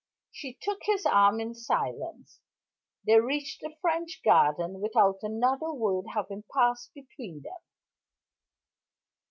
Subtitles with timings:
[0.31, 2.41] She took his arm in silence.
[3.05, 7.61] They reached the French Garden without another word having passed between them.